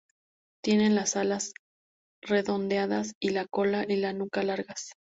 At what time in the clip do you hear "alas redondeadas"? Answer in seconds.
1.15-3.13